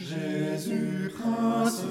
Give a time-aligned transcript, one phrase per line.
[0.00, 1.82] Jésus, prince